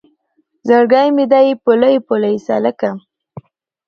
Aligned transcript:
زړګی 0.67 1.07
مې 1.15 1.25
دی 1.31 1.47
پولۍ 1.63 1.95
پولۍ 2.07 2.35
سالکه 2.45 2.89